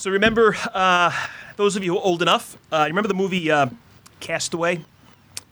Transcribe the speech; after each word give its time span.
So 0.00 0.10
remember, 0.10 0.56
uh, 0.72 1.12
those 1.56 1.76
of 1.76 1.84
you 1.84 1.98
old 1.98 2.22
enough, 2.22 2.56
uh, 2.72 2.86
remember 2.88 3.06
the 3.06 3.12
movie 3.12 3.50
uh, 3.50 3.66
Cast 4.18 4.54
Away? 4.54 4.82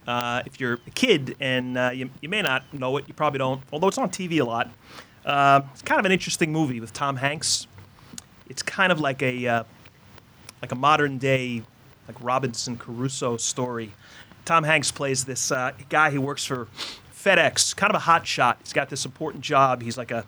Uh, 0.07 0.41
if 0.43 0.59
you're 0.59 0.79
a 0.87 0.89
kid 0.95 1.35
and 1.39 1.77
uh, 1.77 1.91
you, 1.93 2.09
you 2.19 2.29
may 2.29 2.41
not 2.41 2.63
know 2.73 2.97
it, 2.97 3.07
you 3.07 3.13
probably 3.13 3.37
don't, 3.37 3.61
although 3.71 3.89
it's 3.89 3.99
on 3.99 4.09
TV 4.09 4.39
a 4.39 4.43
lot. 4.43 4.71
Uh, 5.23 5.61
it's 5.71 5.83
kind 5.83 5.99
of 5.99 6.05
an 6.07 6.11
interesting 6.11 6.51
movie 6.51 6.79
with 6.79 6.93
Tom 6.93 7.17
Hanks. 7.17 7.67
It's 8.47 8.63
kind 8.63 8.91
of 8.91 8.99
like 8.99 9.21
a 9.21 9.47
uh, 9.47 9.63
like 10.63 10.71
a 10.71 10.75
modern 10.75 11.19
day 11.19 11.61
like 12.07 12.17
Robinson 12.19 12.75
Crusoe 12.75 13.37
story. 13.37 13.91
Tom 14.45 14.63
Hanks 14.63 14.91
plays 14.91 15.25
this 15.25 15.51
guy 15.89 16.09
who 16.09 16.21
works 16.21 16.43
for 16.43 16.67
FedEx, 17.13 17.75
kind 17.75 17.91
of 17.91 17.97
a 17.97 18.05
hot 18.05 18.25
shot. 18.25 18.57
He's 18.63 18.73
got 18.73 18.89
this 18.89 19.05
important 19.05 19.43
job. 19.43 19.83
He's 19.83 19.95
like 19.95 20.09
a 20.09 20.25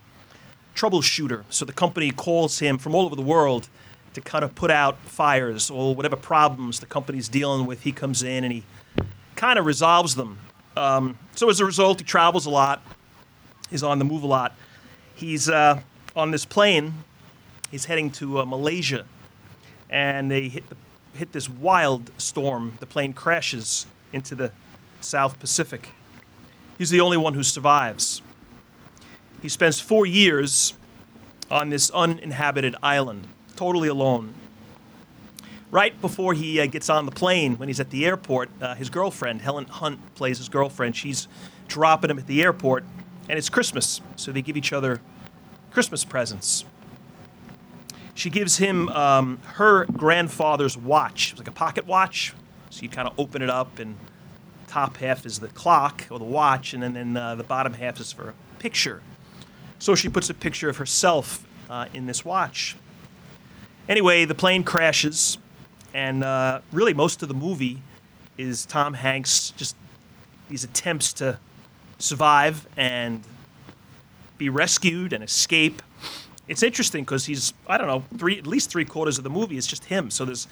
troubleshooter. 0.75 1.43
So 1.49 1.65
the 1.65 1.73
company 1.73 2.11
calls 2.11 2.59
him 2.59 2.77
from 2.77 2.93
all 2.93 3.07
over 3.07 3.15
the 3.15 3.23
world 3.23 3.67
to 4.13 4.21
kind 4.21 4.43
of 4.43 4.53
put 4.55 4.71
out 4.71 4.97
fires 4.99 5.69
or 5.69 5.95
whatever 5.95 6.15
problems 6.15 6.79
the 6.79 6.85
company's 6.85 7.29
dealing 7.29 7.65
with. 7.65 7.83
He 7.83 7.91
comes 7.91 8.23
in 8.23 8.43
and 8.43 8.52
he 8.52 8.63
kind 9.35 9.57
of 9.57 9.65
resolves 9.65 10.15
them. 10.15 10.39
Um, 10.75 11.17
so 11.35 11.49
as 11.49 11.59
a 11.59 11.65
result, 11.65 11.99
he 11.99 12.05
travels 12.05 12.45
a 12.45 12.49
lot. 12.49 12.81
He's 13.69 13.83
on 13.83 13.99
the 13.99 14.05
move 14.05 14.23
a 14.23 14.27
lot. 14.27 14.55
He's 15.16 15.49
uh, 15.49 15.81
on 16.16 16.31
this 16.31 16.45
plane. 16.45 16.93
He's 17.69 17.85
heading 17.85 18.11
to 18.11 18.39
uh, 18.39 18.45
Malaysia, 18.45 19.05
and 19.89 20.30
they 20.30 20.49
hit 20.49 20.69
the, 20.69 20.75
hit 21.13 21.31
this 21.31 21.49
wild 21.49 22.11
storm. 22.17 22.77
The 22.80 22.85
plane 22.85 23.13
crashes 23.13 23.85
into 24.11 24.35
the 24.35 24.52
South 24.99 25.39
Pacific. 25.39 25.89
He's 26.77 26.89
the 26.89 26.99
only 26.99 27.17
one 27.17 27.33
who 27.33 27.43
survives. 27.43 28.21
He 29.41 29.49
spends 29.49 29.80
four 29.80 30.05
years 30.05 30.73
on 31.49 31.69
this 31.69 31.89
uninhabited 31.91 32.75
island, 32.83 33.27
totally 33.61 33.89
alone. 33.89 34.33
Right 35.69 36.02
before 36.02 36.33
he 36.33 36.59
uh, 36.59 36.65
gets 36.65 36.89
on 36.89 37.05
the 37.05 37.11
plane, 37.11 37.59
when 37.59 37.69
he's 37.69 37.80
at 37.80 37.91
the 37.91 38.08
airport, 38.08 38.49
uh, 38.59 38.73
his 38.73 38.89
girlfriend, 38.89 39.44
Helen 39.44 39.66
Hunt, 39.66 39.99
plays 40.16 40.39
his 40.39 40.49
girlfriend. 40.49 40.95
She's 40.95 41.27
dropping 41.67 42.09
him 42.09 42.17
at 42.17 42.25
the 42.25 42.41
airport, 42.41 42.83
and 43.30 43.38
it's 43.38 43.49
Christmas, 43.49 44.02
so 44.16 44.31
they 44.31 44.41
give 44.41 44.58
each 44.58 44.73
other 44.73 44.99
Christmas 45.69 46.03
presents. 46.03 46.66
She 48.16 48.31
gives 48.31 48.58
him 48.58 48.89
um, 48.89 49.38
her 49.53 49.86
grandfather's 49.86 50.75
watch. 50.75 51.27
It 51.27 51.33
was 51.33 51.39
like 51.41 51.47
a 51.47 51.52
pocket 51.52 51.86
watch, 51.86 52.33
so 52.71 52.81
you 52.81 52.89
kind 52.89 53.08
of 53.08 53.14
open 53.19 53.43
it 53.43 53.49
up, 53.52 53.77
and 53.77 53.95
top 54.69 54.97
half 54.97 55.23
is 55.23 55.38
the 55.38 55.49
clock 55.49 56.08
or 56.09 56.17
the 56.17 56.25
watch, 56.25 56.73
and 56.73 56.81
then, 56.81 56.93
then 56.93 57.16
uh, 57.16 57.36
the 57.36 57.43
bottom 57.43 57.73
half 57.73 57.99
is 57.99 58.11
for 58.11 58.30
a 58.30 58.33
picture. 58.58 59.03
So 59.77 59.93
she 59.93 60.09
puts 60.09 60.31
a 60.31 60.33
picture 60.33 60.67
of 60.67 60.77
herself 60.77 61.45
uh, 61.69 61.86
in 61.93 62.08
this 62.08 62.25
watch. 62.25 62.75
Anyway, 63.89 64.25
the 64.25 64.35
plane 64.35 64.63
crashes, 64.63 65.37
and 65.93 66.23
uh, 66.23 66.61
really 66.71 66.93
most 66.93 67.21
of 67.21 67.27
the 67.27 67.33
movie 67.33 67.81
is 68.37 68.65
Tom 68.65 68.93
Hanks 68.93 69.51
just 69.51 69.75
these 70.49 70.63
attempts 70.63 71.13
to 71.13 71.39
survive 71.99 72.67
and 72.77 73.23
be 74.37 74.49
rescued 74.49 75.13
and 75.13 75.23
escape. 75.23 75.81
It's 76.47 76.63
interesting 76.63 77.03
because 77.03 77.25
he's 77.25 77.53
I 77.67 77.77
don't 77.77 77.87
know 77.87 78.03
three 78.17 78.37
at 78.37 78.47
least 78.47 78.69
three 78.69 78.85
quarters 78.85 79.17
of 79.17 79.23
the 79.23 79.29
movie 79.29 79.57
is 79.57 79.67
just 79.67 79.85
him. 79.85 80.11
So 80.11 80.25
there's 80.25 80.47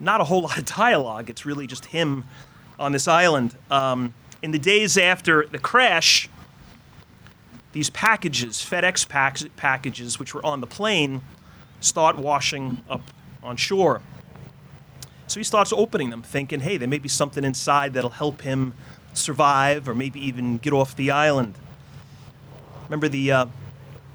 not 0.00 0.20
a 0.20 0.24
whole 0.24 0.42
lot 0.48 0.58
of 0.58 0.64
dialogue. 0.64 1.30
It's 1.30 1.44
really 1.46 1.66
just 1.66 1.86
him 1.86 2.24
on 2.78 2.92
this 2.92 3.08
island. 3.08 3.56
Um, 3.70 4.14
in 4.42 4.52
the 4.52 4.58
days 4.58 4.96
after 4.96 5.46
the 5.46 5.58
crash, 5.58 6.28
these 7.72 7.90
packages, 7.90 8.56
FedEx 8.58 9.08
pack- 9.08 9.56
packages, 9.56 10.18
which 10.18 10.32
were 10.32 10.44
on 10.46 10.60
the 10.60 10.66
plane, 10.66 11.22
start 11.80 12.16
washing 12.18 12.82
up 12.88 13.02
on 13.42 13.56
shore. 13.56 14.00
So 15.26 15.40
he 15.40 15.44
starts 15.44 15.72
opening 15.72 16.10
them, 16.10 16.22
thinking, 16.22 16.60
hey, 16.60 16.78
there 16.78 16.88
may 16.88 16.98
be 16.98 17.08
something 17.08 17.44
inside 17.44 17.92
that'll 17.92 18.10
help 18.10 18.42
him 18.42 18.74
survive 19.12 19.88
or 19.88 19.94
maybe 19.94 20.24
even 20.26 20.58
get 20.58 20.72
off 20.72 20.96
the 20.96 21.10
island. 21.10 21.54
Remember 22.84 23.08
the, 23.08 23.30
uh, 23.32 23.46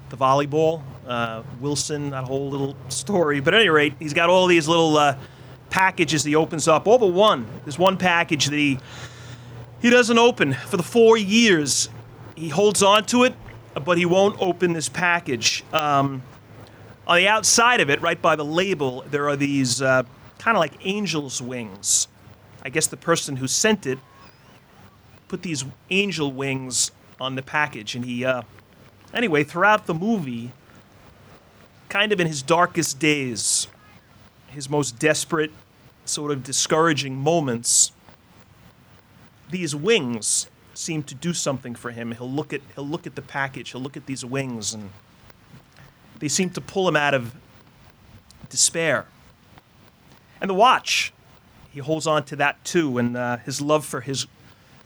the 0.08 0.16
volleyball? 0.16 0.82
Uh, 1.06 1.42
Wilson, 1.60 2.10
that 2.10 2.24
whole 2.24 2.50
little 2.50 2.76
story. 2.88 3.40
But 3.40 3.54
at 3.54 3.60
any 3.60 3.68
rate, 3.68 3.94
he's 3.98 4.14
got 4.14 4.28
all 4.28 4.46
these 4.46 4.66
little 4.66 4.96
uh, 4.96 5.16
packages 5.70 6.24
he 6.24 6.34
opens 6.34 6.66
up. 6.66 6.88
All 6.88 6.98
but 6.98 7.08
one. 7.08 7.46
There's 7.64 7.78
one 7.78 7.96
package 7.96 8.46
that 8.46 8.56
he, 8.56 8.78
he 9.80 9.90
doesn't 9.90 10.18
open 10.18 10.54
for 10.54 10.76
the 10.76 10.82
four 10.82 11.16
years. 11.16 11.90
He 12.34 12.48
holds 12.48 12.82
on 12.82 13.04
to 13.06 13.24
it, 13.24 13.34
but 13.84 13.98
he 13.98 14.06
won't 14.06 14.40
open 14.40 14.72
this 14.72 14.88
package. 14.88 15.62
Um, 15.72 16.22
on 17.06 17.16
the 17.18 17.28
outside 17.28 17.80
of 17.80 17.90
it, 17.90 18.00
right 18.00 18.20
by 18.20 18.36
the 18.36 18.44
label, 18.44 19.04
there 19.10 19.28
are 19.28 19.36
these 19.36 19.82
uh, 19.82 20.04
kind 20.38 20.56
of 20.56 20.60
like 20.60 20.84
angel's 20.86 21.40
wings. 21.42 22.08
I 22.62 22.70
guess 22.70 22.86
the 22.86 22.96
person 22.96 23.36
who 23.36 23.46
sent 23.46 23.86
it 23.86 23.98
put 25.28 25.42
these 25.42 25.64
angel 25.90 26.32
wings 26.32 26.90
on 27.20 27.34
the 27.34 27.42
package, 27.42 27.94
and 27.94 28.04
he, 28.04 28.24
uh, 28.24 28.42
anyway, 29.12 29.44
throughout 29.44 29.86
the 29.86 29.94
movie, 29.94 30.52
kind 31.88 32.12
of 32.12 32.20
in 32.20 32.26
his 32.26 32.42
darkest 32.42 32.98
days, 32.98 33.66
his 34.48 34.68
most 34.70 34.98
desperate, 34.98 35.50
sort 36.04 36.30
of 36.30 36.42
discouraging 36.42 37.16
moments, 37.16 37.92
these 39.50 39.74
wings 39.74 40.48
seem 40.74 41.02
to 41.04 41.14
do 41.14 41.32
something 41.32 41.74
for 41.74 41.90
him. 41.90 42.12
He'll 42.12 42.30
look 42.30 42.52
at 42.52 42.60
he'll 42.74 42.86
look 42.86 43.06
at 43.06 43.14
the 43.14 43.22
package, 43.22 43.70
he'll 43.72 43.80
look 43.80 43.96
at 43.96 44.06
these 44.06 44.24
wings, 44.24 44.74
and 44.74 44.90
they 46.18 46.28
seem 46.28 46.50
to 46.50 46.60
pull 46.60 46.88
him 46.88 46.96
out 46.96 47.14
of 47.14 47.34
despair. 48.48 49.06
And 50.40 50.50
the 50.50 50.54
watch, 50.54 51.12
he 51.70 51.80
holds 51.80 52.06
on 52.06 52.24
to 52.24 52.36
that 52.36 52.64
too, 52.64 52.98
and 52.98 53.16
uh, 53.16 53.38
his 53.38 53.60
love 53.60 53.84
for 53.84 54.00
his 54.00 54.26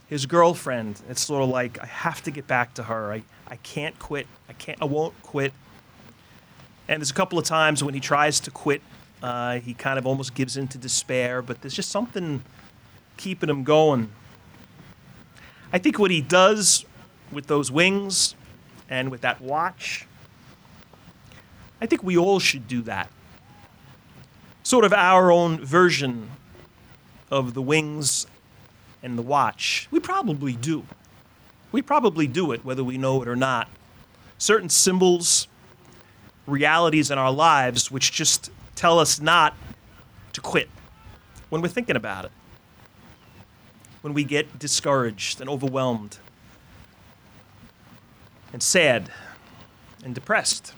his 0.07 0.25
girlfriend. 0.25 0.99
It's 1.07 1.21
sort 1.21 1.43
of 1.43 1.49
like 1.49 1.79
I 1.79 1.85
have 1.85 2.23
to 2.23 2.31
get 2.31 2.47
back 2.47 2.73
to 2.75 2.83
her. 2.83 3.13
I, 3.13 3.23
I 3.47 3.57
can't 3.57 3.97
quit. 3.99 4.25
I 4.49 4.53
can't. 4.53 4.81
I 4.81 4.85
won't 4.85 5.13
quit. 5.21 5.53
And 6.87 6.99
there's 6.99 7.11
a 7.11 7.13
couple 7.13 7.37
of 7.37 7.45
times 7.45 7.83
when 7.83 7.93
he 7.93 7.99
tries 7.99 8.39
to 8.39 8.51
quit, 8.51 8.81
uh, 9.21 9.59
he 9.59 9.75
kind 9.75 9.99
of 9.99 10.07
almost 10.07 10.33
gives 10.33 10.57
in 10.57 10.67
to 10.69 10.79
despair. 10.79 11.43
But 11.43 11.61
there's 11.61 11.75
just 11.75 11.91
something 11.91 12.43
keeping 13.17 13.49
him 13.49 13.63
going. 13.63 14.11
I 15.71 15.77
think 15.77 15.99
what 15.99 16.09
he 16.09 16.21
does 16.21 16.85
with 17.31 17.45
those 17.45 17.71
wings 17.71 18.33
and 18.89 19.11
with 19.11 19.21
that 19.21 19.39
watch, 19.39 20.07
I 21.81 21.85
think 21.85 22.03
we 22.03 22.17
all 22.17 22.39
should 22.39 22.67
do 22.67 22.81
that. 22.83 23.09
Sort 24.63 24.85
of 24.85 24.93
our 24.93 25.31
own 25.31 25.63
version 25.63 26.29
of 27.31 27.53
the 27.53 27.61
wings 27.61 28.27
and 29.01 29.17
the 29.17 29.21
watch. 29.21 29.87
We 29.91 29.99
probably 29.99 30.53
do. 30.53 30.85
We 31.71 31.81
probably 31.81 32.27
do 32.27 32.51
it, 32.51 32.65
whether 32.65 32.83
we 32.83 32.97
know 32.97 33.21
it 33.21 33.27
or 33.27 33.35
not. 33.35 33.69
Certain 34.37 34.69
symbols, 34.69 35.47
realities 36.45 37.11
in 37.11 37.17
our 37.17 37.31
lives, 37.31 37.89
which 37.89 38.11
just 38.11 38.51
tell 38.75 38.99
us 38.99 39.19
not 39.21 39.55
to 40.33 40.41
quit 40.41 40.69
when 41.49 41.61
we're 41.61 41.67
thinking 41.67 41.95
about 41.95 42.25
it 42.25 42.31
when 44.01 44.13
we 44.13 44.23
get 44.23 44.57
discouraged 44.57 45.41
and 45.41 45.49
overwhelmed 45.49 46.17
and 48.53 48.63
sad 48.63 49.11
and 50.03 50.15
depressed. 50.15 50.73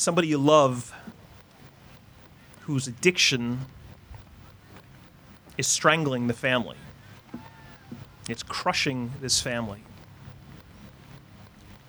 Somebody 0.00 0.28
you 0.28 0.38
love 0.38 0.94
whose 2.60 2.86
addiction 2.86 3.66
is 5.58 5.66
strangling 5.66 6.26
the 6.26 6.32
family. 6.32 6.78
It's 8.26 8.42
crushing 8.42 9.12
this 9.20 9.42
family. 9.42 9.82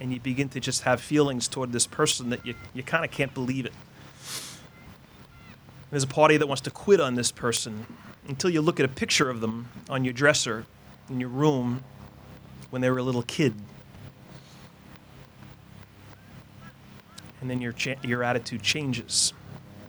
And 0.02 0.12
you 0.12 0.20
begin 0.20 0.50
to 0.50 0.60
just 0.60 0.82
have 0.82 1.00
feelings 1.00 1.48
toward 1.48 1.72
this 1.72 1.88
person 1.88 2.32
that 2.32 2.46
you, 2.46 2.54
you 2.74 2.84
kind 2.84 3.06
of 3.06 3.12
can't 3.12 3.34
believe 3.34 3.66
it. 3.66 3.74
There's 5.90 6.04
a 6.04 6.08
party 6.08 6.36
that 6.36 6.48
wants 6.48 6.64
to 6.64 6.70
quit 6.70 7.00
on 7.00 7.16
this 7.16 7.32
person 7.32 7.86
until 8.28 8.50
you 8.50 8.60
look 8.60 8.82
at 8.82 8.86
a 8.86 8.90
picture 8.94 9.30
of 9.30 9.40
them 9.40 9.70
on 9.90 10.04
your 10.04 10.14
dresser 10.14 10.66
in 11.10 11.22
your 11.22 11.30
room 11.30 11.82
when 12.72 12.82
they 12.82 12.90
were 12.90 12.98
a 12.98 13.04
little 13.04 13.24
kid. 13.24 13.54
And 17.42 17.50
then 17.50 17.60
your, 17.60 17.74
cha- 17.74 17.96
your 18.04 18.24
attitude 18.24 18.62
changes. 18.62 19.34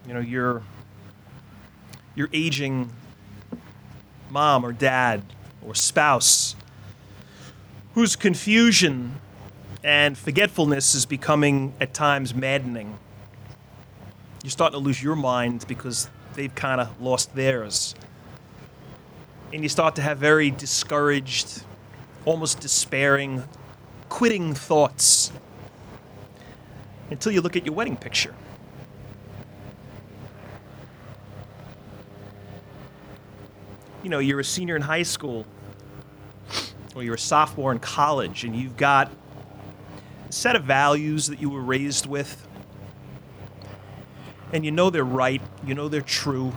You 0.08 0.14
know, 0.14 0.20
your, 0.20 0.62
your 2.14 2.28
aging 2.32 2.90
mom 4.31 4.64
or 4.64 4.72
dad 4.72 5.22
or 5.64 5.75
spouse 5.75 6.56
whose 7.94 8.16
confusion 8.16 9.20
and 9.84 10.16
forgetfulness 10.16 10.94
is 10.94 11.04
becoming 11.04 11.75
at 11.78 11.93
times 11.93 12.34
maddening 12.34 12.99
you're 14.43 14.50
starting 14.50 14.78
to 14.78 14.84
lose 14.84 15.00
your 15.00 15.14
mind 15.14 15.64
because 15.69 16.08
they've 16.34 16.54
kind 16.54 16.81
of 16.81 17.00
lost 17.00 17.34
theirs. 17.34 17.94
And 19.52 19.62
you 19.62 19.69
start 19.69 19.94
to 19.96 20.02
have 20.02 20.19
very 20.19 20.50
discouraged, 20.50 21.62
almost 22.25 22.58
despairing, 22.58 23.44
quitting 24.08 24.52
thoughts. 24.52 25.31
Until 27.12 27.31
you 27.31 27.41
look 27.41 27.56
at 27.56 27.64
your 27.64 27.75
wedding 27.75 27.97
picture. 27.97 28.35
You 34.03 34.11
know, 34.11 34.19
you're 34.19 34.41
a 34.41 34.44
senior 34.44 34.75
in 34.75 34.82
high 34.82 35.05
school, 35.05 35.47
or 36.97 37.05
you're 37.05 37.14
a 37.14 37.19
sophomore 37.19 37.70
in 37.70 37.79
college, 37.79 38.44
and 38.44 38.56
you've 38.56 38.76
got 38.76 39.12
a 40.29 40.32
set 40.32 40.56
of 40.56 40.64
values 40.64 41.29
that 41.29 41.41
you 41.41 41.50
were 41.50 41.61
raised 41.61 42.06
with, 42.06 42.49
and 44.53 44.64
you 44.64 44.73
know 44.73 44.91
they're 44.91 45.05
right, 45.05 45.41
you 45.64 45.75
know 45.75 45.88
they're 45.88 46.00
true, 46.00 46.53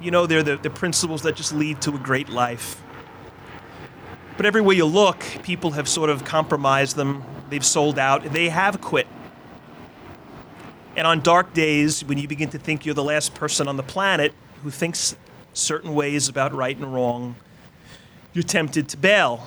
you 0.00 0.10
know 0.10 0.26
they're 0.26 0.42
the, 0.42 0.56
the 0.56 0.70
principles 0.70 1.22
that 1.22 1.36
just 1.36 1.52
lead 1.52 1.80
to 1.82 1.94
a 1.94 1.98
great 1.98 2.28
life. 2.28 2.82
But 4.36 4.46
everywhere 4.46 4.74
you 4.74 4.86
look, 4.86 5.20
people 5.42 5.72
have 5.72 5.88
sort 5.88 6.10
of 6.10 6.24
compromised 6.24 6.96
them, 6.96 7.22
they've 7.50 7.64
sold 7.64 7.98
out, 7.98 8.24
they 8.24 8.48
have 8.48 8.80
quit. 8.80 9.06
And 10.98 11.06
on 11.06 11.20
dark 11.20 11.54
days, 11.54 12.04
when 12.04 12.18
you 12.18 12.26
begin 12.26 12.50
to 12.50 12.58
think 12.58 12.84
you're 12.84 12.92
the 12.92 13.04
last 13.04 13.32
person 13.32 13.68
on 13.68 13.76
the 13.76 13.84
planet 13.84 14.34
who 14.64 14.70
thinks 14.70 15.14
certain 15.52 15.94
ways 15.94 16.28
about 16.28 16.52
right 16.52 16.76
and 16.76 16.92
wrong, 16.92 17.36
you're 18.32 18.42
tempted 18.42 18.88
to 18.88 18.96
bail. 18.96 19.46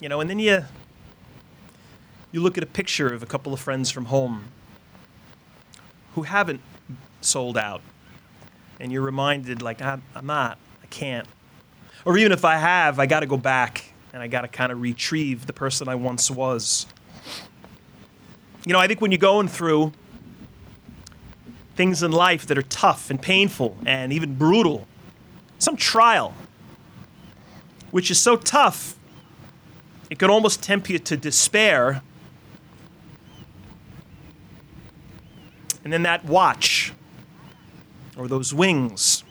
You 0.00 0.08
know, 0.08 0.20
and 0.20 0.28
then 0.28 0.40
you 0.40 0.64
you 2.32 2.40
look 2.42 2.58
at 2.58 2.64
a 2.64 2.66
picture 2.66 3.14
of 3.14 3.22
a 3.22 3.26
couple 3.26 3.52
of 3.52 3.60
friends 3.60 3.92
from 3.92 4.06
home 4.06 4.46
who 6.16 6.22
haven't 6.22 6.62
sold 7.20 7.56
out, 7.56 7.80
and 8.80 8.90
you're 8.90 9.02
reminded, 9.02 9.62
like, 9.62 9.80
I'm, 9.80 10.02
not, 10.24 10.58
I 10.82 10.86
can't. 10.86 11.28
Or 12.04 12.18
even 12.18 12.32
if 12.32 12.44
I 12.44 12.56
have, 12.56 12.98
I 12.98 13.06
got 13.06 13.20
to 13.20 13.26
go 13.26 13.36
back 13.36 13.92
and 14.12 14.20
I 14.20 14.26
got 14.26 14.40
to 14.40 14.48
kind 14.48 14.72
of 14.72 14.80
retrieve 14.80 15.46
the 15.46 15.52
person 15.52 15.88
I 15.88 15.94
once 15.94 16.28
was. 16.28 16.86
You 18.66 18.74
know, 18.74 18.78
I 18.78 18.86
think 18.86 19.00
when 19.00 19.10
you're 19.10 19.18
going 19.18 19.48
through 19.48 19.92
things 21.76 22.02
in 22.02 22.12
life 22.12 22.46
that 22.46 22.58
are 22.58 22.62
tough 22.62 23.08
and 23.08 23.20
painful 23.20 23.76
and 23.86 24.12
even 24.12 24.34
brutal, 24.34 24.86
some 25.58 25.76
trial, 25.76 26.34
which 27.90 28.10
is 28.10 28.20
so 28.20 28.36
tough, 28.36 28.96
it 30.10 30.18
could 30.18 30.28
almost 30.28 30.62
tempt 30.62 30.90
you 30.90 30.98
to 30.98 31.16
despair. 31.16 32.02
And 35.82 35.90
then 35.90 36.02
that 36.02 36.26
watch 36.26 36.92
or 38.18 38.28
those 38.28 38.52
wings, 38.52 39.24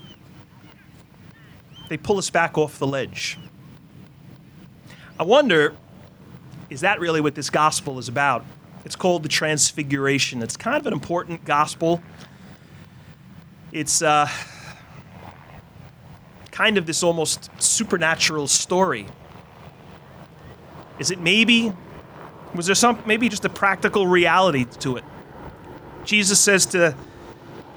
they 1.90 1.98
pull 1.98 2.18
us 2.18 2.32
back 2.32 2.58
off 2.58 2.80
the 2.80 2.88
ledge. 2.88 3.38
I 5.20 5.24
wonder, 5.24 5.76
is 6.72 6.82
that 6.82 7.00
really 7.00 7.22
what 7.22 7.36
this 7.36 7.52
gospel 7.52 8.00
is 8.00 8.08
about? 8.08 8.44
It's 8.86 8.96
called 8.96 9.24
the 9.24 9.30
Transfiguration. 9.30 10.42
It's 10.42 10.58
kind 10.58 10.78
of 10.78 10.88
an 10.88 10.94
important 10.94 11.46
gospel. 11.46 12.02
It's 13.72 14.02
uh, 14.02 14.28
kind 16.52 16.78
of 16.78 16.86
this 16.86 17.04
almost 17.04 17.50
supernatural 17.62 18.48
story. 18.48 19.06
Is 20.98 21.12
it 21.12 21.20
maybe, 21.20 21.72
was 22.54 22.66
there 22.66 22.76
some, 22.76 23.02
maybe 23.06 23.30
just 23.30 23.46
a 23.46 23.50
practical 23.50 24.08
reality 24.08 24.66
to 24.80 24.98
it? 24.98 25.04
Jesus 26.04 26.40
says 26.40 26.66
to 26.68 26.96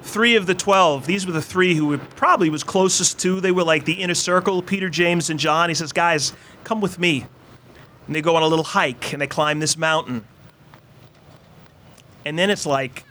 three 0.03 0.37
of 0.37 0.47
the 0.47 0.55
12, 0.55 1.07
these 1.07 1.27
were 1.27 1.33
the 1.33 1.43
three 1.43 1.75
who 1.75 1.97
probably 1.99 2.51
was 2.51 2.65
closest 2.65 3.19
to, 3.21 3.41
they 3.41 3.53
were 3.53 3.65
like 3.65 3.85
the 3.85 3.95
inner 3.95 4.15
circle, 4.15 4.63
Peter, 4.63 4.89
James, 4.89 5.31
and 5.31 5.39
John. 5.39 5.69
He 5.69 5.75
says, 5.75 5.93
Guys, 5.93 6.33
come 6.65 6.81
with 6.81 6.99
me. 6.99 7.27
And 8.07 8.17
they 8.17 8.23
go 8.23 8.35
on 8.35 8.43
a 8.43 8.49
little 8.49 8.65
hike 8.65 9.13
and 9.13 9.23
they 9.23 9.27
climb 9.27 9.61
this 9.61 9.77
mountain. 9.77 10.25
And 12.25 12.39
then 12.39 12.51
it's 12.51 12.67
like 12.67 13.05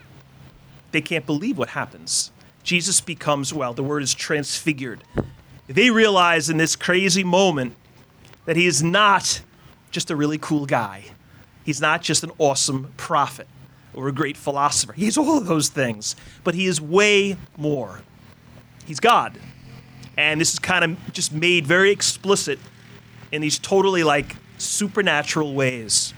they 0.92 1.02
can't 1.02 1.26
believe 1.26 1.58
what 1.58 1.70
happens. 1.70 2.32
Jesus 2.64 3.02
becomes, 3.02 3.54
well, 3.54 3.74
the 3.74 3.84
word 3.84 4.04
is 4.04 4.14
transfigured. 4.14 5.04
They 5.68 5.90
realize 5.90 6.50
in 6.50 6.58
this 6.58 6.76
crazy 6.76 7.24
moment 7.24 7.76
that 8.46 8.56
he 8.56 8.66
is 8.66 8.84
not 8.84 9.42
just 9.92 10.12
a 10.12 10.16
really 10.16 10.38
cool 10.38 10.66
guy. 10.66 11.06
He's 11.64 11.82
not 11.82 12.02
just 12.02 12.24
an 12.24 12.32
awesome 12.38 12.94
prophet 12.98 13.48
or 13.94 14.08
a 14.08 14.12
great 14.12 14.38
philosopher. 14.38 14.94
He's 14.94 15.18
all 15.18 15.38
of 15.38 15.46
those 15.46 15.70
things, 15.70 16.16
but 16.44 16.56
he 16.56 16.66
is 16.66 16.80
way 16.82 17.38
more. 17.58 18.02
He's 18.86 19.00
God. 19.00 19.38
And 20.18 20.42
this 20.42 20.54
is 20.54 20.60
kind 20.60 20.84
of 20.84 21.14
just 21.14 21.32
made 21.32 21.66
very 21.66 21.92
explicit 21.92 22.60
in 23.32 23.42
these 23.42 23.58
totally 23.58 24.04
like 24.04 24.36
supernatural 24.58 25.54
ways. 25.54 26.14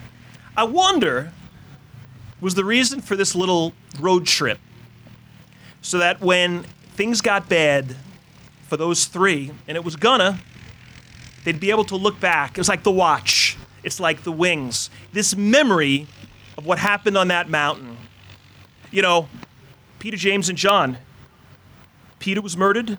I 0.56 0.64
wonder 0.64 1.32
was 2.40 2.54
the 2.54 2.64
reason 2.64 3.00
for 3.00 3.16
this 3.16 3.34
little 3.34 3.72
road 4.00 4.26
trip 4.26 4.58
so 5.80 5.98
that 5.98 6.20
when 6.20 6.62
things 6.94 7.20
got 7.20 7.48
bad 7.48 7.96
for 8.68 8.76
those 8.76 9.04
three, 9.04 9.50
and 9.68 9.76
it 9.76 9.84
was 9.84 9.96
gonna, 9.96 10.40
they'd 11.44 11.60
be 11.60 11.70
able 11.70 11.84
to 11.84 11.96
look 11.96 12.18
back. 12.18 12.52
It 12.52 12.58
was 12.58 12.68
like 12.68 12.82
the 12.82 12.90
watch, 12.90 13.56
it's 13.82 14.00
like 14.00 14.22
the 14.22 14.32
wings. 14.32 14.88
This 15.12 15.36
memory 15.36 16.06
of 16.56 16.64
what 16.64 16.78
happened 16.78 17.18
on 17.18 17.28
that 17.28 17.50
mountain. 17.50 17.96
You 18.90 19.02
know, 19.02 19.28
Peter, 19.98 20.16
James, 20.16 20.48
and 20.48 20.56
John. 20.56 20.98
Peter 22.18 22.40
was 22.40 22.56
murdered, 22.56 22.96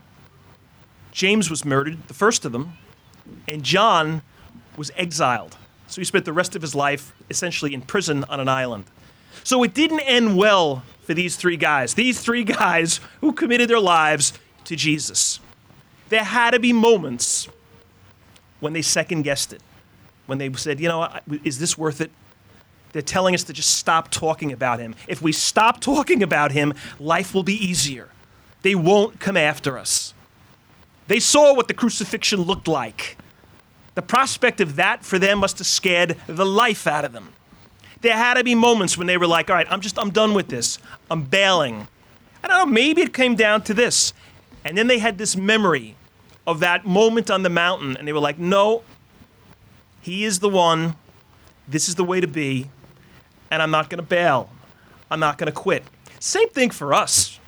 James 1.11 1.49
was 1.49 1.65
murdered, 1.65 2.07
the 2.07 2.13
first 2.13 2.45
of 2.45 2.51
them, 2.51 2.73
and 3.47 3.63
John 3.63 4.21
was 4.77 4.91
exiled. 4.95 5.57
So 5.87 6.01
he 6.01 6.05
spent 6.05 6.25
the 6.25 6.33
rest 6.33 6.55
of 6.55 6.61
his 6.61 6.75
life 6.75 7.13
essentially 7.29 7.73
in 7.73 7.81
prison 7.81 8.23
on 8.25 8.39
an 8.39 8.49
island. 8.49 8.85
So 9.45 9.61
it 9.61 9.75
didn't 9.75 9.99
end 10.01 10.35
well 10.35 10.83
for 11.03 11.13
these 11.13 11.35
three 11.35 11.55
guys. 11.55 11.93
These 11.93 12.19
three 12.19 12.43
guys 12.43 12.99
who 13.21 13.31
committed 13.31 13.69
their 13.69 13.79
lives 13.79 14.33
to 14.63 14.75
Jesus. 14.75 15.39
There 16.09 16.23
had 16.23 16.51
to 16.51 16.59
be 16.59 16.73
moments 16.73 17.47
when 18.59 18.73
they 18.73 18.81
second 18.81 19.21
guessed 19.21 19.53
it, 19.53 19.61
when 20.25 20.39
they 20.39 20.51
said, 20.53 20.79
you 20.79 20.87
know, 20.87 21.07
is 21.43 21.59
this 21.59 21.77
worth 21.77 22.01
it? 22.01 22.09
They're 22.91 23.03
telling 23.03 23.35
us 23.35 23.43
to 23.43 23.53
just 23.53 23.75
stop 23.75 24.09
talking 24.09 24.51
about 24.51 24.79
him. 24.79 24.95
If 25.07 25.21
we 25.21 25.31
stop 25.31 25.79
talking 25.79 26.23
about 26.23 26.51
him, 26.51 26.73
life 26.99 27.35
will 27.35 27.43
be 27.43 27.53
easier. 27.53 28.09
They 28.63 28.73
won't 28.73 29.19
come 29.19 29.37
after 29.37 29.77
us. 29.77 30.15
They 31.07 31.19
saw 31.19 31.53
what 31.53 31.67
the 31.67 31.75
crucifixion 31.75 32.41
looked 32.41 32.67
like. 32.67 33.17
The 33.93 34.01
prospect 34.01 34.59
of 34.59 34.75
that 34.77 35.05
for 35.05 35.19
them 35.19 35.37
must 35.37 35.59
have 35.59 35.67
scared 35.67 36.17
the 36.25 36.47
life 36.47 36.87
out 36.87 37.05
of 37.05 37.11
them. 37.11 37.33
There 38.05 38.15
had 38.15 38.35
to 38.35 38.43
be 38.43 38.53
moments 38.53 38.99
when 38.99 39.07
they 39.07 39.17
were 39.17 39.25
like, 39.25 39.49
all 39.49 39.55
right, 39.55 39.65
I'm 39.67 39.81
just, 39.81 39.97
I'm 39.97 40.11
done 40.11 40.35
with 40.35 40.47
this. 40.47 40.77
I'm 41.09 41.23
bailing. 41.23 41.87
I 42.43 42.47
don't 42.47 42.59
know, 42.59 42.71
maybe 42.71 43.01
it 43.01 43.15
came 43.15 43.33
down 43.33 43.63
to 43.63 43.73
this. 43.73 44.13
And 44.63 44.77
then 44.77 44.85
they 44.85 44.99
had 44.99 45.17
this 45.17 45.35
memory 45.35 45.95
of 46.45 46.59
that 46.59 46.85
moment 46.85 47.31
on 47.31 47.41
the 47.41 47.49
mountain, 47.49 47.97
and 47.97 48.07
they 48.07 48.13
were 48.13 48.19
like, 48.19 48.37
no, 48.37 48.83
he 50.01 50.23
is 50.23 50.37
the 50.37 50.49
one. 50.49 50.97
This 51.67 51.89
is 51.89 51.95
the 51.95 52.03
way 52.03 52.21
to 52.21 52.27
be. 52.27 52.69
And 53.49 53.59
I'm 53.59 53.71
not 53.71 53.89
going 53.89 53.97
to 53.97 54.07
bail. 54.07 54.51
I'm 55.09 55.19
not 55.19 55.39
going 55.39 55.47
to 55.47 55.51
quit. 55.51 55.83
Same 56.19 56.49
thing 56.49 56.69
for 56.69 56.93
us. 56.93 57.39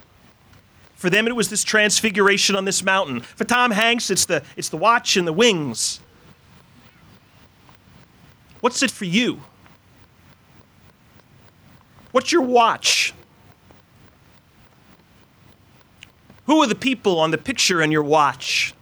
For 0.95 1.11
them, 1.11 1.27
it 1.27 1.35
was 1.35 1.51
this 1.51 1.63
transfiguration 1.63 2.55
on 2.55 2.65
this 2.65 2.81
mountain. 2.81 3.19
For 3.19 3.43
Tom 3.43 3.69
Hanks, 3.69 4.09
it's 4.09 4.25
the, 4.25 4.41
it's 4.55 4.69
the 4.69 4.77
watch 4.77 5.17
and 5.17 5.27
the 5.27 5.33
wings. 5.33 5.99
What's 8.61 8.81
it 8.81 8.89
for 8.89 9.05
you? 9.05 9.41
What's 12.17 12.31
your 12.31 12.41
watch? 12.41 13.13
Who 16.47 16.63
are 16.63 16.65
the 16.65 16.74
people 16.74 17.19
on 17.19 17.29
the 17.29 17.38
picture 17.38 17.79
in 17.79 17.91
your 17.91 18.01
watch? 18.01 18.74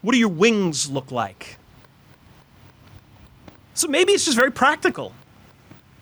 What 0.00 0.10
do 0.10 0.18
your 0.18 0.28
wings 0.28 0.90
look 0.90 1.12
like? 1.12 1.56
So 3.74 3.86
maybe 3.86 4.12
it's 4.12 4.24
just 4.24 4.36
very 4.36 4.50
practical. 4.50 5.12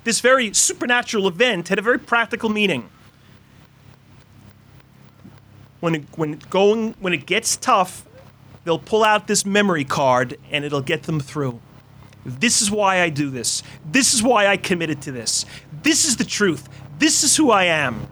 This 0.05 0.21
very 0.21 0.55
supernatural 0.55 1.29
event 1.29 1.69
had 1.69 1.79
a 1.79 1.83
very 1.83 1.99
practical 1.99 2.49
meaning. 2.49 2.89
When 5.81 5.95
it, 5.95 6.05
when 6.17 6.33
it 6.33 6.49
going 6.49 6.95
when 7.01 7.13
it 7.13 7.27
gets 7.27 7.55
tough, 7.55 8.07
they'll 8.65 8.79
pull 8.79 9.05
out 9.05 9.27
this 9.27 9.45
memory 9.45 9.85
card 9.85 10.39
and 10.51 10.65
it'll 10.65 10.81
get 10.81 11.03
them 11.03 11.21
through. 11.21 11.61
This 12.25 12.61
is 12.61 12.71
why 12.71 13.01
I 13.01 13.09
do 13.09 13.31
this. 13.31 13.63
This 13.85 14.15
is 14.15 14.23
why 14.23 14.47
I 14.47 14.57
committed 14.57 15.03
to 15.03 15.13
this. 15.13 15.47
This 15.83 16.05
is 16.05 16.17
the 16.17 16.25
truth. 16.25 16.69
This 16.99 17.23
is 17.23 17.37
who 17.37 17.51
I 17.51 17.65
am. 17.65 18.07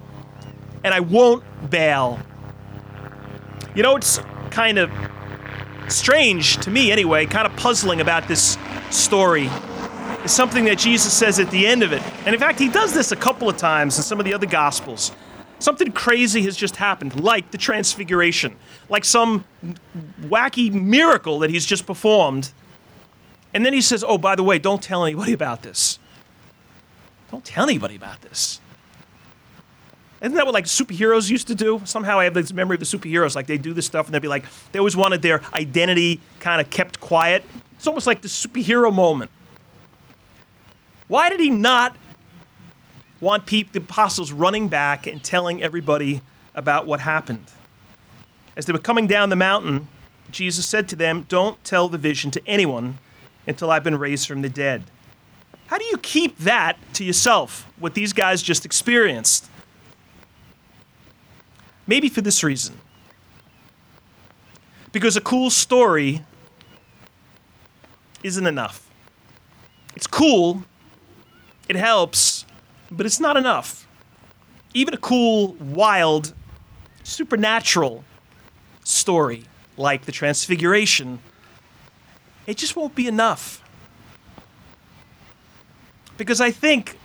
And 0.83 0.95
I 0.95 1.01
won't 1.01 1.45
bail. 1.71 2.19
You 3.75 3.83
know, 3.83 3.97
it's 3.97 4.21
kind 4.51 4.79
of 4.79 4.91
strange 5.89 6.57
to 6.59 6.71
me, 6.71 6.91
anyway, 6.91 7.27
kind 7.27 7.47
of 7.47 7.55
puzzling 7.57 8.01
about 8.01 8.29
this 8.29 8.57
story. 8.91 9.51
Is 10.25 10.33
something 10.33 10.65
that 10.65 10.79
Jesus 10.79 11.13
says 11.13 11.39
at 11.39 11.51
the 11.51 11.67
end 11.67 11.83
of 11.83 11.93
it. 11.93 12.03
And 12.25 12.35
in 12.35 12.41
fact, 12.41 12.59
he 12.59 12.69
does 12.69 12.93
this 12.93 13.13
a 13.13 13.17
couple 13.17 13.49
of 13.49 13.57
times 13.57 13.97
in 13.99 14.03
some 14.03 14.19
of 14.19 14.25
the 14.25 14.35
other 14.35 14.47
Gospels. 14.47 15.13
Something 15.61 15.93
crazy 15.93 16.43
has 16.43 16.57
just 16.57 16.77
happened, 16.77 17.21
like 17.21 17.51
the 17.51 17.59
Transfiguration, 17.59 18.57
like 18.89 19.05
some 19.05 19.45
wacky 20.23 20.73
miracle 20.73 21.41
that 21.41 21.51
he's 21.51 21.67
just 21.67 21.87
performed 21.87 22.53
And 23.55 23.65
then 23.65 23.73
he 23.73 23.81
says, 23.81 24.05
Oh, 24.07 24.19
by 24.19 24.35
the 24.35 24.43
way, 24.43 24.59
don't 24.59 24.83
tell 24.83 25.05
anybody 25.05 25.33
about 25.33 25.63
this. 25.63 25.99
Don't 27.31 27.45
tell 27.45 27.65
anybody 27.65 27.97
about 27.97 28.23
this. 28.23 28.61
Isn't 30.21 30.35
that 30.35 30.47
what 30.47 30.55
like 30.55 30.65
superheroes 30.65 31.31
used 31.31 31.47
to 31.47 31.55
do? 31.55 31.81
Somehow 31.85 32.19
I 32.19 32.25
have 32.25 32.35
this 32.35 32.53
memory 32.53 32.75
of 32.75 32.81
the 32.81 32.87
superheroes. 32.87 33.37
Like 33.37 33.47
they 33.47 33.59
do 33.59 33.73
this 33.73 33.87
stuff 33.87 34.07
and 34.07 34.15
they'd 34.15 34.23
be 34.23 34.29
like, 34.29 34.45
they 34.73 34.79
always 34.79 34.97
wanted 34.97 35.23
their 35.23 35.43
identity 35.55 36.21
kind 36.41 36.61
of 36.61 36.71
kept 36.71 36.99
quiet. 36.99 37.45
It's 37.77 37.87
almost 37.87 38.07
like 38.07 38.23
the 38.23 38.29
superhero 38.29 38.93
moment. 38.93 39.31
Why 41.07 41.31
did 41.31 41.41
he 41.41 41.51
not 41.51 41.97
want 43.21 43.47
the 43.47 43.67
apostles 43.75 44.33
running 44.33 44.69
back 44.69 45.07
and 45.07 45.23
telling 45.23 45.63
everybody 45.63 46.21
about 46.55 46.87
what 46.87 47.01
happened? 47.01 47.47
As 48.57 48.67
they 48.67 48.73
were 48.73 48.79
coming 48.81 49.07
down 49.07 49.29
the 49.29 49.37
mountain, 49.37 49.87
Jesus 50.33 50.67
said 50.67 50.89
to 50.89 50.97
them, 50.97 51.27
Don't 51.29 51.63
tell 51.63 51.89
the 51.89 51.97
vision 51.97 52.33
to 52.33 52.43
anyone 52.47 52.99
until 53.49 53.71
I've 53.71 53.83
been 53.83 53.99
raised 53.99 54.29
from 54.29 54.43
the 54.43 54.49
dead. 54.49 54.85
How 55.67 55.79
do 55.79 55.85
you 55.87 55.99
keep 55.99 56.39
that 56.39 56.79
to 56.95 57.05
yourself, 57.05 57.67
what 57.79 57.95
these 57.95 58.13
guys 58.13 58.43
just 58.43 58.65
experienced? 58.65 59.47
Maybe 61.87 62.09
for 62.09 62.21
this 62.21 62.45
reason. 62.45 62.79
Because 64.93 65.17
a 65.17 65.21
cool 65.21 65.51
story 65.51 66.25
isn't 68.23 68.47
enough. 68.47 68.89
It's 69.97 70.07
cool, 70.07 70.65
it 71.69 71.77
helps, 71.77 72.45
but 72.91 73.07
it's 73.07 73.21
not 73.21 73.37
enough. 73.37 73.87
Even 74.75 74.95
a 74.95 74.99
cool, 74.99 75.55
wild, 75.55 76.35
supernatural 77.03 78.05
story 78.85 79.45
like 79.77 80.05
the 80.05 80.13
Transfiguration, 80.13 81.21
it 82.49 82.57
just 82.57 82.75
won't 82.75 82.95
be 82.95 83.07
enough. 83.07 83.63
Because 86.17 86.41
I 86.41 86.51
think, 86.51 86.99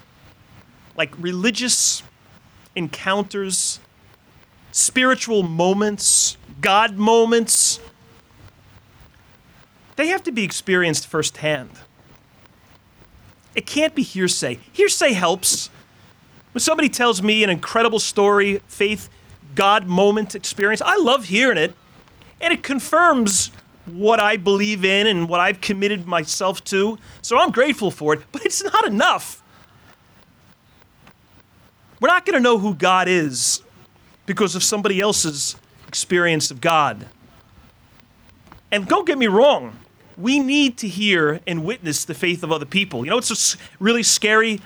like 0.95 1.13
religious 1.19 2.01
encounters, 2.77 3.81
spiritual 4.71 5.43
moments, 5.43 6.37
God 6.61 6.95
moments, 6.95 7.81
they 9.97 10.07
have 10.07 10.23
to 10.23 10.31
be 10.31 10.45
experienced 10.45 11.07
firsthand. 11.07 11.71
It 13.53 13.65
can't 13.65 13.93
be 13.93 14.01
hearsay. 14.01 14.59
Hearsay 14.71 15.11
helps. 15.11 15.69
When 16.53 16.61
somebody 16.61 16.87
tells 16.87 17.21
me 17.21 17.43
an 17.43 17.49
incredible 17.49 17.99
story, 17.99 18.61
faith, 18.67 19.09
God 19.55 19.87
moment 19.87 20.35
experience, 20.35 20.81
I 20.81 20.95
love 20.95 21.25
hearing 21.25 21.57
it. 21.57 21.75
And 22.39 22.53
it 22.53 22.63
confirms 22.63 23.51
what 23.85 24.19
I 24.19 24.37
believe 24.37 24.85
in 24.85 25.07
and 25.07 25.27
what 25.27 25.39
I've 25.39 25.61
committed 25.61 26.05
myself 26.05 26.63
to. 26.65 26.97
So 27.21 27.37
I'm 27.37 27.51
grateful 27.51 27.91
for 27.91 28.13
it, 28.13 28.21
but 28.31 28.45
it's 28.45 28.63
not 28.63 28.87
enough. 28.87 29.43
We're 31.99 32.07
not 32.07 32.25
going 32.25 32.35
to 32.35 32.41
know 32.41 32.57
who 32.57 32.75
God 32.75 33.07
is 33.07 33.61
because 34.25 34.55
of 34.55 34.63
somebody 34.63 34.99
else's 34.99 35.55
experience 35.87 36.51
of 36.51 36.61
God. 36.61 37.07
And 38.71 38.87
don't 38.87 39.05
get 39.05 39.17
me 39.17 39.27
wrong, 39.27 39.77
we 40.17 40.39
need 40.39 40.77
to 40.79 40.87
hear 40.87 41.39
and 41.45 41.63
witness 41.63 42.05
the 42.05 42.13
faith 42.13 42.43
of 42.43 42.51
other 42.51 42.65
people. 42.65 43.05
You 43.05 43.11
know, 43.11 43.17
it's 43.17 43.55
a 43.55 43.57
really 43.79 44.03
scary 44.03 44.59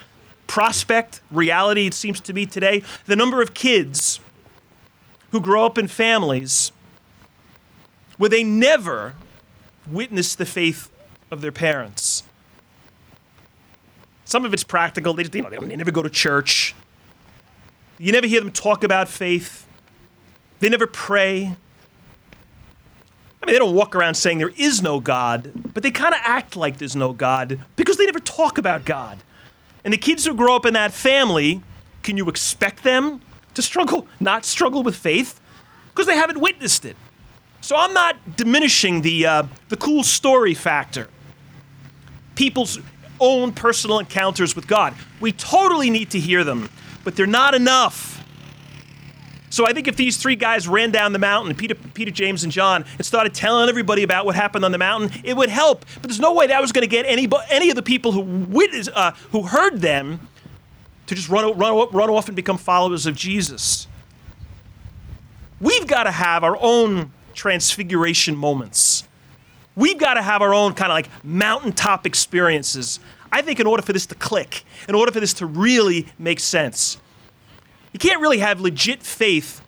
prospect, 0.48 1.22
reality, 1.30 1.88
it 1.88 1.94
seems 1.94 2.20
to 2.22 2.34
me 2.34 2.46
today. 2.46 2.84
The 3.06 3.16
number 3.16 3.42
of 3.42 3.54
kids 3.54 4.20
who 5.32 5.42
grow 5.42 5.66
up 5.66 5.78
in 5.78 5.88
families 5.88 6.72
where 8.18 8.30
they 8.30 8.44
never 8.44 9.16
witness 9.90 10.36
the 10.36 10.46
faith 10.46 10.92
of 11.32 11.42
their 11.42 11.52
parents. 11.52 12.24
Some 14.26 14.44
of 14.44 14.54
it's 14.54 14.64
practical. 14.64 15.14
They, 15.14 15.24
just, 15.24 15.36
you 15.36 15.42
know, 15.42 15.50
they 15.50 15.76
never 15.76 15.92
go 15.92 16.04
to 16.04 16.10
church. 16.10 16.76
You 17.98 18.12
never 18.12 18.28
hear 18.28 18.42
them 18.42 18.52
talk 18.52 18.84
about 18.84 19.08
faith. 19.08 19.66
They 20.60 20.70
never 20.70 20.88
pray. 20.88 21.56
I 23.42 23.46
mean, 23.46 23.54
they 23.54 23.60
don't 23.60 23.76
walk 23.76 23.96
around 23.96 24.16
saying 24.16 24.40
there 24.40 24.52
is 24.58 24.82
no 24.82 25.00
God, 25.00 25.52
but 25.74 25.84
they 25.84 25.92
kind 25.92 26.14
of 26.14 26.20
act 26.24 26.56
like 26.56 26.78
there's 26.78 26.96
no 26.96 27.14
God 27.14 27.60
because 27.76 27.98
they 27.98 28.06
never 28.06 28.20
talk 28.20 28.58
about 28.58 28.84
God. 28.84 29.20
And 29.86 29.94
the 29.94 29.98
kids 29.98 30.26
who 30.26 30.34
grow 30.34 30.56
up 30.56 30.66
in 30.66 30.74
that 30.74 30.92
family, 30.92 31.62
can 32.04 32.18
you 32.18 32.28
expect 32.28 32.84
them 32.84 33.22
to 33.54 33.62
struggle, 33.62 34.08
not 34.20 34.44
struggle 34.44 34.84
with 34.84 34.96
faith? 34.96 35.40
Because 35.90 36.08
they 36.08 36.16
haven't 36.16 36.42
witnessed 36.42 36.84
it. 36.84 36.98
So 37.68 37.76
I'm 37.76 37.94
not 37.94 38.38
diminishing 38.38 39.02
the, 39.02 39.26
uh, 39.26 39.44
the 39.68 39.76
cool 39.76 40.02
story 40.02 40.54
factor. 40.54 41.10
People's 42.34 42.80
own 43.20 43.52
personal 43.52 44.00
encounters 44.00 44.56
with 44.56 44.68
God. 44.68 44.94
We 45.20 45.34
totally 45.34 45.90
need 45.90 46.12
to 46.12 46.20
hear 46.20 46.46
them, 46.46 46.70
but 47.04 47.18
they're 47.18 47.28
not 47.28 47.56
enough. 47.56 48.26
So 49.50 49.68
I 49.68 49.74
think 49.74 49.90
if 49.90 49.98
these 49.98 50.16
three 50.16 50.38
guys 50.38 50.66
ran 50.66 50.92
down 50.92 51.12
the 51.12 51.20
mountain, 51.20 51.54
Peter, 51.56 51.76
Peter, 51.76 52.10
James, 52.10 52.46
and 52.46 52.54
John, 52.54 52.86
and 52.98 53.06
started 53.06 53.34
telling 53.34 53.68
everybody 53.68 54.04
about 54.04 54.26
what 54.26 54.36
happened 54.36 54.64
on 54.64 54.72
the 54.72 54.78
mountain, 54.78 55.20
it 55.26 55.36
would 55.36 55.50
help. 55.50 55.84
But 55.96 56.04
there's 56.04 56.22
no 56.22 56.34
way 56.34 56.48
that 56.48 56.62
was 56.62 56.72
going 56.72 56.84
to 56.84 56.88
get 56.88 57.06
any, 57.06 57.28
any 57.50 57.70
of 57.70 57.76
the 57.76 57.84
people 57.84 58.14
who 58.14 58.22
witnessed, 58.22 58.92
uh, 58.96 59.12
who 59.32 59.44
heard 59.44 59.82
them 59.82 60.30
to 61.08 61.16
just 61.16 61.28
run, 61.28 61.58
run, 61.58 61.90
run 61.92 62.10
off 62.10 62.28
and 62.28 62.36
become 62.38 62.58
followers 62.58 63.06
of 63.06 63.18
Jesus. 63.18 63.90
We've 65.60 65.86
got 65.86 66.04
to 66.04 66.12
have 66.12 66.46
our 66.46 66.58
own 66.62 67.12
transfiguration 67.38 68.36
moments. 68.36 69.08
We've 69.76 69.98
got 69.98 70.16
to 70.16 70.22
have 70.22 70.42
our 70.42 70.54
own 70.54 70.74
kind 70.74 70.92
of 70.92 70.96
like 70.96 71.24
mountaintop 71.24 72.06
experiences. 72.06 73.00
I 73.32 73.42
think 73.42 73.60
in 73.60 73.68
order 73.68 73.84
for 73.84 73.94
this 73.94 74.08
to 74.08 74.16
click, 74.16 74.66
in 74.90 74.96
order 74.96 75.12
for 75.12 75.20
this 75.20 75.34
to 75.36 75.46
really 75.46 76.08
make 76.18 76.40
sense, 76.40 76.98
you 77.94 78.00
can't 78.00 78.20
really 78.20 78.40
have 78.40 78.60
legit 78.60 79.04
faith 79.04 79.62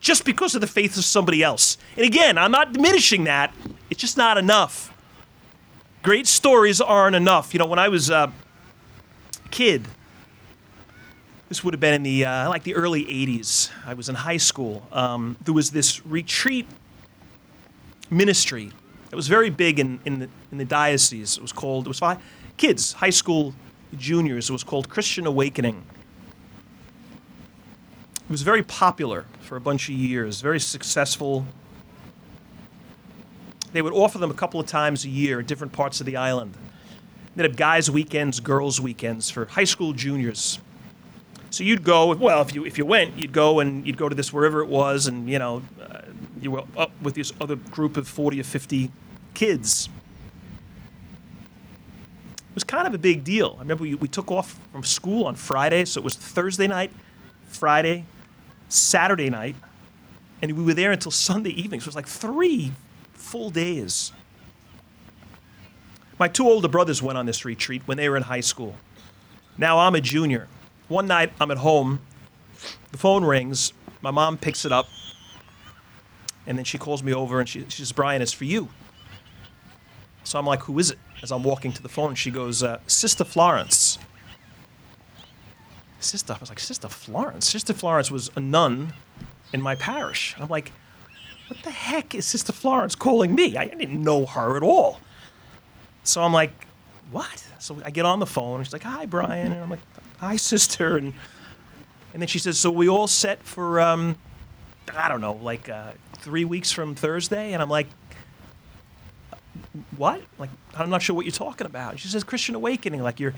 just 0.00 0.24
because 0.24 0.54
of 0.54 0.60
the 0.60 0.66
faith 0.66 0.96
of 0.96 1.04
somebody 1.04 1.42
else. 1.42 1.76
And 1.96 2.04
again, 2.04 2.38
I'm 2.38 2.50
not 2.50 2.72
diminishing 2.72 3.24
that, 3.24 3.54
it's 3.90 4.00
just 4.00 4.16
not 4.16 4.38
enough. 4.38 4.92
Great 6.02 6.26
stories 6.26 6.80
aren't 6.80 7.14
enough. 7.14 7.54
You 7.54 7.58
know, 7.58 7.66
when 7.66 7.78
I 7.78 7.88
was 7.88 8.10
a 8.10 8.32
kid, 9.50 9.86
this 11.48 11.62
would 11.62 11.74
have 11.74 11.80
been 11.80 11.94
in 11.94 12.02
the 12.02 12.24
uh, 12.24 12.48
like 12.48 12.64
the 12.64 12.74
early 12.74 13.04
80s. 13.04 13.70
I 13.86 13.94
was 13.94 14.08
in 14.08 14.14
high 14.14 14.38
school. 14.38 14.88
Um, 14.90 15.36
there 15.44 15.54
was 15.54 15.70
this 15.70 16.04
retreat 16.06 16.66
ministry 18.12 18.70
that 19.10 19.16
was 19.16 19.28
very 19.28 19.50
big 19.50 19.78
in, 19.78 20.00
in, 20.04 20.20
the, 20.20 20.28
in 20.50 20.58
the 20.58 20.64
diocese. 20.64 21.36
It 21.36 21.42
was 21.42 21.52
called, 21.52 21.86
it 21.86 21.88
was 21.88 21.98
five 21.98 22.18
kids, 22.56 22.92
high 22.92 23.10
school 23.10 23.54
juniors. 23.96 24.48
It 24.48 24.52
was 24.52 24.64
called 24.64 24.88
Christian 24.88 25.26
Awakening. 25.26 25.84
It 28.24 28.30
was 28.30 28.42
very 28.42 28.62
popular 28.62 29.26
for 29.40 29.56
a 29.56 29.60
bunch 29.60 29.88
of 29.88 29.94
years, 29.94 30.40
very 30.40 30.60
successful. 30.60 31.46
They 33.72 33.82
would 33.82 33.92
offer 33.92 34.18
them 34.18 34.30
a 34.30 34.34
couple 34.34 34.60
of 34.60 34.66
times 34.66 35.04
a 35.04 35.08
year 35.08 35.40
in 35.40 35.46
different 35.46 35.72
parts 35.72 36.00
of 36.00 36.06
the 36.06 36.16
island. 36.16 36.54
They'd 37.34 37.44
have 37.44 37.56
guys' 37.56 37.90
weekends, 37.90 38.40
girls' 38.40 38.80
weekends 38.80 39.30
for 39.30 39.46
high 39.46 39.64
school 39.64 39.92
juniors. 39.92 40.58
So 41.50 41.64
you'd 41.64 41.84
go, 41.84 42.14
well, 42.14 42.40
if 42.42 42.54
you 42.54 42.64
if 42.64 42.78
you 42.78 42.86
went, 42.86 43.18
you'd 43.18 43.32
go 43.32 43.60
and 43.60 43.86
you'd 43.86 43.98
go 43.98 44.08
to 44.08 44.14
this 44.14 44.32
wherever 44.32 44.62
it 44.62 44.68
was, 44.68 45.06
and 45.06 45.28
you 45.28 45.38
know, 45.38 45.62
uh, 45.80 46.01
you 46.42 46.50
were 46.50 46.64
up 46.76 46.90
with 47.00 47.14
this 47.14 47.32
other 47.40 47.56
group 47.56 47.96
of 47.96 48.08
forty 48.08 48.40
or 48.40 48.44
fifty 48.44 48.90
kids. 49.34 49.88
It 52.36 52.56
was 52.56 52.64
kind 52.64 52.86
of 52.86 52.92
a 52.92 52.98
big 52.98 53.24
deal. 53.24 53.54
I 53.56 53.60
remember 53.60 53.82
we, 53.84 53.94
we 53.94 54.08
took 54.08 54.30
off 54.30 54.58
from 54.72 54.84
school 54.84 55.24
on 55.24 55.36
Friday, 55.36 55.86
so 55.86 56.00
it 56.00 56.04
was 56.04 56.14
Thursday 56.16 56.66
night, 56.66 56.90
Friday, 57.46 58.04
Saturday 58.68 59.30
night, 59.30 59.56
and 60.42 60.52
we 60.52 60.62
were 60.62 60.74
there 60.74 60.92
until 60.92 61.10
Sunday 61.28 61.50
evening. 61.50 61.80
So 61.80 61.84
it 61.84 61.88
was 61.88 61.96
like 61.96 62.06
three 62.06 62.72
full 63.14 63.48
days. 63.48 64.12
My 66.18 66.28
two 66.28 66.46
older 66.46 66.68
brothers 66.68 67.02
went 67.02 67.16
on 67.16 67.26
this 67.26 67.44
retreat 67.44 67.82
when 67.86 67.96
they 67.96 68.08
were 68.08 68.16
in 68.16 68.24
high 68.24 68.40
school. 68.40 68.76
Now 69.56 69.78
I'm 69.78 69.94
a 69.94 70.00
junior. 70.00 70.48
One 70.88 71.06
night 71.06 71.32
I'm 71.40 71.50
at 71.50 71.58
home, 71.58 72.00
the 72.90 72.98
phone 72.98 73.24
rings, 73.24 73.72
my 74.02 74.10
mom 74.10 74.36
picks 74.36 74.64
it 74.64 74.72
up, 74.72 74.88
and 76.46 76.58
then 76.58 76.64
she 76.64 76.78
calls 76.78 77.02
me 77.02 77.14
over 77.14 77.40
and 77.40 77.48
she, 77.48 77.60
she 77.68 77.78
says, 77.78 77.92
Brian, 77.92 78.22
it's 78.22 78.32
for 78.32 78.44
you. 78.44 78.68
So 80.24 80.38
I'm 80.38 80.46
like, 80.46 80.60
who 80.62 80.78
is 80.78 80.90
it? 80.90 80.98
As 81.22 81.30
I'm 81.30 81.42
walking 81.42 81.72
to 81.72 81.82
the 81.82 81.88
phone, 81.88 82.14
she 82.14 82.30
goes, 82.30 82.62
uh, 82.62 82.78
Sister 82.86 83.24
Florence. 83.24 83.98
Sister, 86.00 86.32
I 86.32 86.38
was 86.38 86.48
like, 86.48 86.58
Sister 86.58 86.88
Florence? 86.88 87.48
Sister 87.48 87.72
Florence 87.72 88.10
was 88.10 88.30
a 88.34 88.40
nun 88.40 88.92
in 89.52 89.62
my 89.62 89.74
parish. 89.76 90.34
I'm 90.38 90.48
like, 90.48 90.72
what 91.48 91.62
the 91.62 91.70
heck 91.70 92.14
is 92.14 92.26
Sister 92.26 92.52
Florence 92.52 92.94
calling 92.94 93.34
me? 93.34 93.56
I 93.56 93.66
didn't 93.66 94.02
know 94.02 94.26
her 94.26 94.56
at 94.56 94.62
all. 94.62 95.00
So 96.04 96.22
I'm 96.22 96.32
like, 96.32 96.66
what? 97.12 97.44
So 97.58 97.80
I 97.84 97.90
get 97.90 98.04
on 98.04 98.18
the 98.18 98.26
phone 98.26 98.56
and 98.56 98.66
she's 98.66 98.72
like, 98.72 98.82
hi, 98.82 99.06
Brian. 99.06 99.52
And 99.52 99.60
I'm 99.60 99.70
like, 99.70 99.80
hi, 100.18 100.36
sister. 100.36 100.96
And, 100.96 101.12
and 102.12 102.22
then 102.22 102.26
she 102.26 102.38
says, 102.38 102.58
so 102.58 102.70
we 102.70 102.88
all 102.88 103.06
set 103.06 103.42
for, 103.42 103.80
um, 103.80 104.16
I 104.96 105.08
don't 105.08 105.20
know, 105.20 105.34
like 105.34 105.68
uh, 105.68 105.92
three 106.22 106.44
weeks 106.44 106.72
from 106.72 106.94
Thursday? 106.94 107.52
And 107.52 107.62
I'm 107.62 107.68
like, 107.68 107.88
what? 109.96 110.22
Like, 110.38 110.50
I'm 110.74 110.90
not 110.90 111.02
sure 111.02 111.14
what 111.14 111.26
you're 111.26 111.32
talking 111.32 111.66
about. 111.66 111.98
She 111.98 112.08
says, 112.08 112.24
Christian 112.24 112.54
Awakening. 112.54 113.02
Like, 113.02 113.20
you're, 113.20 113.34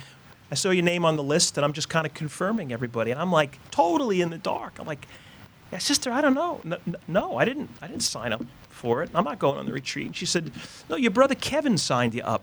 I 0.50 0.55
saw 0.55 0.71
your 0.71 0.85
name 0.85 1.05
on 1.05 1.17
the 1.17 1.23
list, 1.23 1.57
and 1.59 1.64
I'm 1.64 1.73
just 1.73 1.88
kind 1.88 2.07
of 2.07 2.14
confirming 2.14 2.73
everybody. 2.73 3.11
And 3.11 3.21
I'm 3.21 3.33
like, 3.33 3.59
totally 3.71 4.21
in 4.21 4.31
the 4.31 4.38
dark. 4.38 4.79
I'm 4.79 4.87
like, 4.87 5.07
yeah, 5.73 5.79
sister, 5.79 6.12
I 6.12 6.21
don't 6.21 6.35
know. 6.35 6.61
No, 6.62 6.79
no, 7.09 7.37
I 7.37 7.45
didn't. 7.45 7.71
I 7.83 7.88
didn't 7.88 8.03
sign 8.03 8.33
up 8.33 8.45
for 8.69 9.03
it. 9.03 9.11
I'm 9.14 9.25
not 9.25 9.38
going 9.38 9.59
on 9.59 9.67
the 9.67 9.73
retreat. 9.73 10.14
She 10.14 10.26
said, 10.26 10.53
no, 10.88 10.97
your 10.97 11.11
brother 11.11 11.35
Kevin 11.35 11.79
signed 11.79 12.14
you 12.14 12.23
up. 12.23 12.43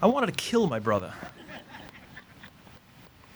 I 0.00 0.06
wanted 0.06 0.26
to 0.26 0.32
kill 0.32 0.66
my 0.66 0.80
brother. 0.80 1.12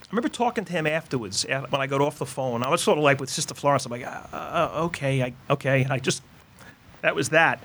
I 0.07 0.15
remember 0.15 0.29
talking 0.29 0.63
to 0.63 0.71
him 0.71 0.87
afterwards 0.87 1.45
when 1.45 1.81
I 1.81 1.85
got 1.85 1.99
off 1.99 2.17
the 2.17 2.25
phone. 2.25 2.63
I 2.63 2.69
was 2.69 2.81
sort 2.81 2.97
of 2.97 3.03
like 3.03 3.19
with 3.19 3.29
Sister 3.29 3.53
Florence. 3.53 3.85
I'm 3.85 3.91
like, 3.91 4.05
uh, 4.05 4.23
uh, 4.31 4.71
okay, 4.85 5.21
I, 5.21 5.33
okay. 5.49 5.83
And 5.83 5.91
I 5.91 5.99
just, 5.99 6.23
that 7.01 7.13
was 7.13 7.29
that. 7.29 7.61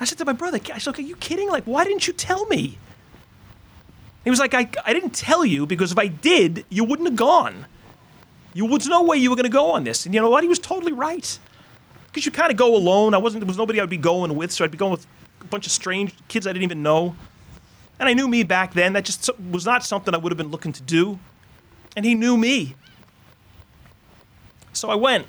I 0.00 0.04
said 0.04 0.18
to 0.18 0.24
my 0.24 0.32
brother, 0.32 0.58
I 0.74 0.78
said, 0.78 0.90
okay, 0.90 1.04
are 1.04 1.06
you 1.06 1.14
kidding? 1.14 1.48
Like, 1.48 1.62
why 1.62 1.84
didn't 1.84 2.08
you 2.08 2.12
tell 2.12 2.44
me? 2.46 2.76
He 4.24 4.30
was 4.30 4.40
like, 4.40 4.52
I, 4.52 4.68
I 4.84 4.92
didn't 4.92 5.14
tell 5.14 5.44
you 5.44 5.64
because 5.64 5.92
if 5.92 5.98
I 5.98 6.08
did, 6.08 6.64
you 6.68 6.82
wouldn't 6.82 7.08
have 7.08 7.16
gone. 7.16 7.66
You 8.52 8.66
was 8.66 8.88
no 8.88 9.04
way 9.04 9.16
you 9.16 9.30
were 9.30 9.36
going 9.36 9.44
to 9.44 9.48
go 9.48 9.70
on 9.70 9.84
this. 9.84 10.04
And 10.04 10.14
you 10.14 10.20
know 10.20 10.28
what? 10.28 10.42
He 10.42 10.48
was 10.48 10.58
totally 10.58 10.92
right. 10.92 11.38
Because 12.06 12.26
you 12.26 12.32
kind 12.32 12.50
of 12.50 12.56
go 12.56 12.74
alone. 12.76 13.14
I 13.14 13.18
wasn't. 13.18 13.42
There 13.42 13.46
was 13.46 13.56
nobody 13.56 13.80
I'd 13.80 13.88
be 13.88 13.96
going 13.96 14.34
with, 14.34 14.50
so 14.50 14.64
I'd 14.64 14.72
be 14.72 14.76
going 14.76 14.90
with 14.90 15.06
a 15.40 15.44
bunch 15.44 15.66
of 15.66 15.72
strange 15.72 16.14
kids 16.26 16.46
I 16.48 16.52
didn't 16.52 16.64
even 16.64 16.82
know. 16.82 17.14
And 18.02 18.08
I 18.08 18.14
knew 18.14 18.26
me 18.26 18.42
back 18.42 18.74
then. 18.74 18.94
That 18.94 19.04
just 19.04 19.30
was 19.38 19.64
not 19.64 19.84
something 19.84 20.12
I 20.12 20.16
would 20.16 20.32
have 20.32 20.36
been 20.36 20.50
looking 20.50 20.72
to 20.72 20.82
do. 20.82 21.20
And 21.94 22.04
he 22.04 22.16
knew 22.16 22.36
me. 22.36 22.74
So 24.72 24.90
I 24.90 24.96
went. 24.96 25.28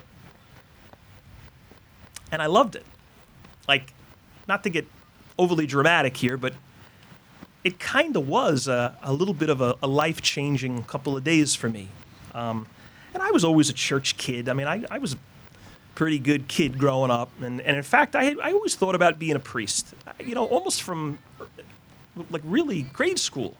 And 2.32 2.42
I 2.42 2.46
loved 2.46 2.74
it. 2.74 2.84
Like, 3.68 3.94
not 4.48 4.64
to 4.64 4.70
get 4.70 4.88
overly 5.38 5.68
dramatic 5.68 6.16
here, 6.16 6.36
but 6.36 6.54
it 7.62 7.78
kind 7.78 8.16
of 8.16 8.26
was 8.26 8.66
a, 8.66 8.98
a, 9.04 9.12
little 9.12 9.34
bit 9.34 9.50
of 9.50 9.60
a, 9.60 9.76
a 9.80 9.86
life 9.86 10.20
changing 10.20 10.82
couple 10.82 11.16
of 11.16 11.22
days 11.22 11.54
for 11.54 11.68
me. 11.68 11.90
Um, 12.34 12.66
and 13.14 13.22
I 13.22 13.30
was 13.30 13.44
always 13.44 13.70
a 13.70 13.72
church 13.72 14.16
kid. 14.16 14.48
I 14.48 14.52
mean, 14.52 14.66
I, 14.66 14.82
I 14.90 14.98
was 14.98 15.12
a 15.12 15.18
pretty 15.94 16.18
good 16.18 16.48
kid 16.48 16.76
growing 16.76 17.12
up. 17.12 17.30
And, 17.40 17.60
and 17.60 17.76
in 17.76 17.84
fact, 17.84 18.16
I, 18.16 18.24
had, 18.24 18.40
I 18.40 18.50
always 18.50 18.74
thought 18.74 18.96
about 18.96 19.20
being 19.20 19.36
a 19.36 19.40
priest, 19.40 19.94
you 20.18 20.34
know, 20.34 20.46
almost 20.46 20.82
from 20.82 21.20
like 22.30 22.42
really 22.44 22.82
grade 22.82 23.18
school. 23.18 23.56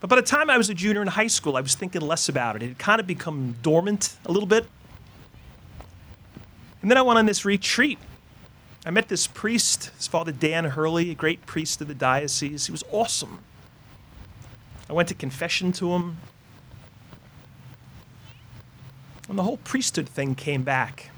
But 0.00 0.08
by 0.08 0.16
the 0.16 0.22
time 0.22 0.48
I 0.48 0.56
was 0.56 0.70
a 0.70 0.74
junior 0.74 1.02
in 1.02 1.08
high 1.08 1.26
school, 1.26 1.56
I 1.56 1.60
was 1.60 1.74
thinking 1.74 2.00
less 2.00 2.28
about 2.28 2.56
it. 2.56 2.62
It 2.62 2.68
had 2.68 2.78
kind 2.78 3.00
of 3.00 3.06
become 3.06 3.56
dormant 3.62 4.16
a 4.24 4.32
little 4.32 4.48
bit. 4.48 4.66
And 6.80 6.90
then 6.90 6.96
I 6.96 7.02
went 7.02 7.18
on 7.18 7.26
this 7.26 7.44
retreat. 7.44 7.98
I 8.86 8.90
met 8.90 9.08
this 9.08 9.26
priest, 9.26 9.90
his 9.98 10.06
father 10.06 10.32
Dan 10.32 10.64
Hurley, 10.64 11.10
a 11.10 11.14
great 11.14 11.44
priest 11.44 11.82
of 11.82 11.88
the 11.88 11.94
diocese. 11.94 12.64
He 12.64 12.72
was 12.72 12.82
awesome. 12.90 13.40
I 14.88 14.94
went 14.94 15.08
to 15.08 15.14
confession 15.14 15.70
to 15.72 15.92
him. 15.92 16.16
And 19.28 19.38
the 19.38 19.42
whole 19.42 19.58
priesthood 19.58 20.08
thing 20.08 20.34
came 20.34 20.62
back. 20.62 21.10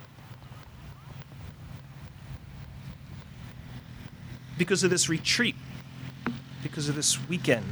Because 4.62 4.84
of 4.84 4.90
this 4.90 5.08
retreat, 5.08 5.56
because 6.62 6.88
of 6.88 6.94
this 6.94 7.18
weekend. 7.28 7.66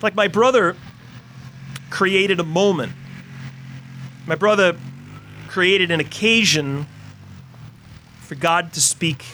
Like 0.00 0.14
my 0.14 0.28
brother 0.28 0.74
created 1.90 2.40
a 2.40 2.42
moment. 2.42 2.92
My 4.26 4.34
brother 4.34 4.74
created 5.46 5.90
an 5.90 6.00
occasion 6.00 6.86
for 8.20 8.34
God 8.34 8.72
to 8.72 8.80
speak 8.80 9.26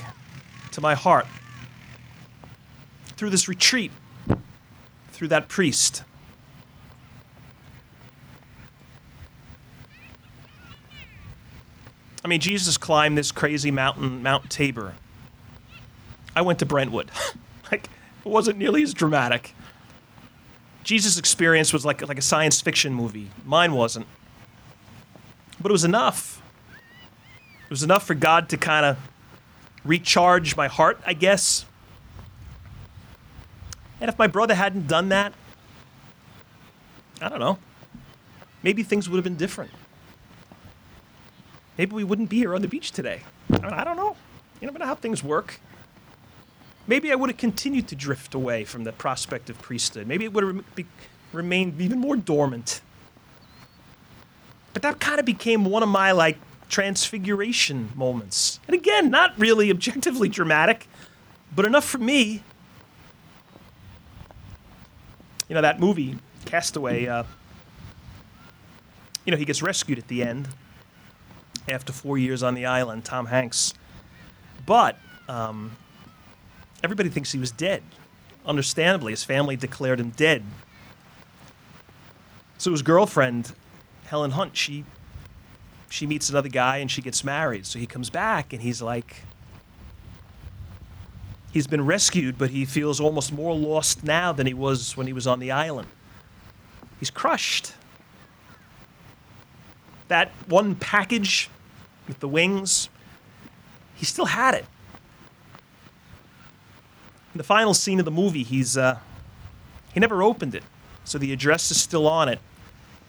to 0.73 0.81
my 0.81 0.97
heart 0.97 1.27
through 3.17 3.31
this 3.31 3.47
retreat, 3.47 3.93
through 5.13 5.29
that 5.29 5.47
priest. 5.47 6.03
I 12.25 12.29
mean, 12.29 12.41
Jesus 12.41 12.77
climbed 12.77 13.17
this 13.17 13.31
crazy 13.31 13.71
mountain, 13.71 14.21
Mount 14.21 14.51
Tabor. 14.51 14.95
I 16.35 16.43
went 16.43 16.59
to 16.61 16.67
Brentwood. 16.67 17.11
like, 17.73 17.89
it 18.25 18.29
wasn't 18.29 18.59
nearly 18.59 18.83
as 18.83 18.95
dramatic. 18.95 19.55
Jesus' 20.85 21.19
experience 21.19 21.73
was 21.73 21.85
like, 21.85 22.07
like 22.07 22.19
a 22.19 22.23
science 22.23 22.61
fiction 22.61 22.93
movie. 22.93 23.31
Mine 23.45 23.73
wasn't. 23.73 24.07
But 25.61 25.71
it 25.71 25.73
was 25.73 25.85
enough. 25.85 26.43
It 27.65 27.71
was 27.71 27.83
enough 27.83 28.07
for 28.07 28.15
God 28.15 28.49
to 28.51 28.57
kind 28.57 28.85
of 28.85 28.99
recharge 29.85 30.57
my 30.57 30.69
heart, 30.69 31.01
I 31.07 31.15
guess. 31.15 31.65
And 34.01 34.09
if 34.09 34.19
my 34.19 34.27
brother 34.27 34.55
hadn't 34.55 34.89
done 34.89 35.11
that, 35.11 35.33
I 37.21 37.29
don't 37.29 37.39
know. 37.39 37.59
Maybe 38.63 38.83
things 38.83 39.09
would 39.09 39.17
have 39.17 39.25
been 39.25 39.37
different. 39.37 39.71
Maybe 41.79 41.95
we 41.95 42.05
wouldn't 42.05 42.29
be 42.29 42.39
here 42.39 42.55
on 42.55 42.63
the 42.63 42.69
beach 42.69 42.93
today. 42.93 43.23
I 43.51 43.85
don't 43.85 43.97
know. 43.97 44.17
You 44.61 44.67
never 44.67 44.79
know 44.79 44.87
how 44.87 44.95
things 44.95 45.23
work. 45.23 45.61
Maybe 46.87 47.13
I 47.13 47.15
would 47.15 47.31
have 47.31 47.37
continued 47.37 47.89
to 47.89 47.97
drift 47.97 48.35
away 48.35 48.65
from 48.65 48.85
the 48.85 48.93
prospect 48.93 49.49
of 49.51 49.61
priesthood. 49.61 50.07
Maybe 50.07 50.25
it 50.25 50.33
would 50.33 50.43
have 50.45 50.65
remained 51.33 51.81
even 51.81 51.99
more 51.99 52.17
dormant. 52.17 52.81
But 54.73 54.83
that 54.83 54.99
kind 55.01 55.21
of 55.21 55.27
became 55.27 55.65
one 55.65 55.83
of 55.83 55.89
my 55.89 56.13
like 56.13 56.39
transfiguration 56.69 57.91
moments. 57.95 58.59
And 58.67 58.75
again, 58.75 59.11
not 59.11 59.39
really 59.39 59.71
objectively 59.71 60.29
dramatic, 60.29 60.89
but 61.55 61.67
enough 61.67 61.85
for 61.85 61.99
me. 61.99 62.43
You 65.49 65.55
know, 65.55 65.61
that 65.61 65.79
movie, 65.79 66.19
Cast 66.47 66.77
Away, 66.77 67.07
uh, 67.07 67.25
you 69.25 69.31
know, 69.31 69.37
he 69.37 69.45
gets 69.45 69.63
rescued 69.63 69.99
at 69.99 70.09
the 70.09 70.23
end 70.23 70.49
after 71.69 71.93
four 71.93 72.19
years 72.19 72.43
on 72.43 72.55
the 72.55 72.67
island, 72.67 73.05
Tom 73.05 73.27
Hanks. 73.27 73.75
But 74.65 74.99
um, 75.29 75.77
everybody 76.83 77.09
thinks 77.09 77.33
he 77.33 77.39
was 77.39 77.51
dead. 77.51 77.83
Understandably, 78.45 79.13
his 79.13 79.25
family 79.25 79.57
declared 79.57 80.01
him 80.01 80.11
dead. 80.11 80.43
So 82.59 82.71
his 82.71 82.83
girlfriend, 82.83 83.53
Helen 84.07 84.33
Hunt, 84.33 84.57
she 84.57 84.85
she 85.89 86.07
meets 86.07 86.31
another 86.31 86.49
guy 86.49 86.79
and 86.79 86.91
she 86.91 87.03
gets 87.03 87.23
married. 87.23 87.67
So 87.67 87.79
he 87.79 87.87
comes 87.87 88.09
back 88.09 88.53
and 88.53 88.63
he's 88.63 88.81
like 88.81 89.25
he's 91.53 91.67
been 91.67 91.85
rescued, 91.85 92.39
but 92.39 92.51
he 92.51 92.65
feels 92.65 92.99
almost 92.99 93.33
more 93.33 93.55
lost 93.55 94.03
now 94.03 94.33
than 94.33 94.47
he 94.47 94.55
was 94.55 94.97
when 94.97 95.07
he 95.07 95.13
was 95.13 95.27
on 95.27 95.39
the 95.39 95.51
island. 95.51 95.89
He's 96.99 97.11
crushed. 97.11 97.75
That 100.09 100.31
one 100.47 100.75
package 100.75 101.51
with 102.09 102.21
the 102.21 102.29
wings, 102.29 102.89
he 103.95 104.05
still 104.05 104.27
had 104.27 104.55
it. 104.55 104.65
In 107.35 107.39
the 107.39 107.45
final 107.45 107.75
scene 107.75 107.99
of 107.99 108.05
the 108.05 108.11
movie, 108.11 108.43
he's 108.43 108.77
uh, 108.77 108.99
he 109.95 110.01
never 110.01 110.23
opened 110.23 110.55
it, 110.55 110.65
so 111.05 111.19
the 111.19 111.33
address 111.33 111.71
is 111.71 111.81
still 111.81 112.07
on 112.07 112.29
it, 112.29 112.39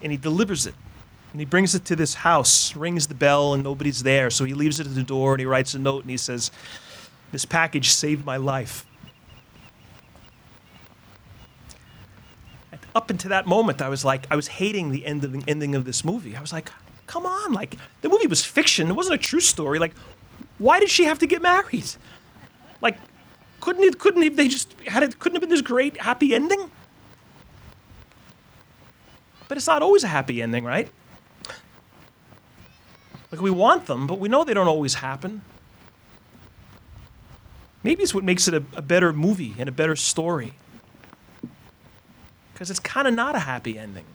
and 0.02 0.12
he 0.12 0.18
delivers 0.18 0.66
it. 0.66 0.76
And 1.34 1.42
he 1.42 1.46
brings 1.46 1.74
it 1.74 1.84
to 1.86 1.96
this 1.96 2.14
house, 2.14 2.76
rings 2.76 3.08
the 3.08 3.16
bell, 3.16 3.56
and 3.56 3.64
nobody's 3.64 4.04
there. 4.04 4.30
So 4.30 4.46
he 4.46 4.54
leaves 4.54 4.80
it 4.80 4.86
at 4.86 4.94
the 4.94 5.02
door 5.02 5.34
and 5.34 5.40
he 5.40 5.48
writes 5.48 5.74
a 5.74 5.80
note 5.80 6.04
and 6.04 6.12
he 6.12 6.18
says, 6.18 6.52
This 7.32 7.44
package 7.44 7.90
saved 7.90 8.24
my 8.24 8.38
life. 8.38 8.86
And 12.72 12.80
up 12.94 13.10
until 13.10 13.30
that 13.30 13.48
moment, 13.48 13.82
I 13.82 13.90
was 13.90 14.06
like, 14.06 14.28
I 14.30 14.36
was 14.36 14.48
hating 14.48 14.92
the, 14.92 15.04
end 15.08 15.24
of 15.24 15.32
the 15.32 15.44
ending 15.48 15.74
of 15.74 15.86
this 15.86 16.06
movie. 16.06 16.36
I 16.36 16.42
was 16.42 16.54
like, 16.54 16.70
come 17.08 17.26
on, 17.26 17.52
like, 17.52 17.78
the 18.02 18.10
movie 18.10 18.28
was 18.28 18.46
fiction. 18.46 18.88
It 18.88 18.94
wasn't 18.94 19.16
a 19.16 19.24
true 19.24 19.40
story. 19.40 19.80
Like, 19.80 19.96
why 20.60 20.80
did 20.80 20.92
she 20.92 21.06
have 21.06 21.18
to 21.20 21.26
get 21.26 21.42
married? 21.42 21.90
Like, 22.80 22.98
couldn't 23.64 23.86
it? 23.86 23.98
Couldn't 23.98 24.36
they 24.36 24.50
just 24.50 24.74
had 24.88 25.04
it? 25.04 25.20
Couldn't 25.20 25.38
have 25.38 25.42
been 25.42 25.50
this 25.50 25.62
great 25.62 25.96
happy 25.96 26.36
ending? 26.36 26.70
But 29.48 29.58
it's 29.58 29.68
not 29.68 29.82
always 29.82 30.04
a 30.04 30.10
happy 30.10 30.42
ending, 30.42 30.66
right? 30.66 30.92
Like 33.32 33.40
we 33.40 33.50
want 33.50 33.86
them, 33.86 34.06
but 34.06 34.20
we 34.20 34.28
know 34.28 34.44
they 34.44 34.54
don't 34.54 34.68
always 34.68 34.96
happen. 34.96 35.44
Maybe 37.84 38.04
it's 38.04 38.14
what 38.14 38.26
makes 38.26 38.50
it 38.50 38.54
a, 38.54 38.66
a 38.76 38.82
better 38.82 39.14
movie 39.14 39.56
and 39.58 39.70
a 39.70 39.72
better 39.72 39.96
story. 39.96 40.56
Because 42.52 42.70
it's 42.70 42.82
kind 42.82 43.08
of 43.08 43.14
not 43.14 43.34
a 43.34 43.40
happy 43.40 43.80
ending. 43.80 44.06